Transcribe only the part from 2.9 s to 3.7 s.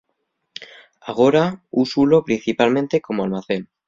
como almacén.